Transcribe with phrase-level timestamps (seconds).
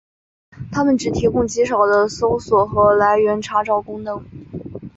[0.71, 4.25] 它们只提供极少的搜索和来源查找功能。